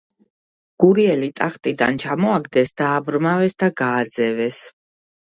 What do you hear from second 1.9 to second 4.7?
ჩამოაგდეს, დააბრმავეს და გააძევეს.